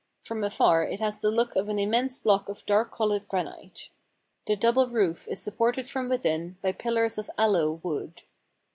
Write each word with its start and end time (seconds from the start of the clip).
From 0.23 0.43
afar 0.43 0.83
it 0.83 0.99
has 0.99 1.21
the 1.21 1.29
look 1.29 1.55
of 1.55 1.69
an 1.69 1.77
immense 1.77 2.17
block 2.17 2.49
of 2.49 2.65
dark 2.65 2.91
colored 2.91 3.27
granite. 3.27 3.89
The 4.47 4.55
double 4.55 4.87
roof 4.87 5.27
is 5.27 5.39
supported 5.39 5.87
from 5.87 6.09
within 6.09 6.57
by 6.63 6.71
pillars 6.71 7.19
of 7.19 7.29
aloe 7.37 7.79
wood. 7.83 8.23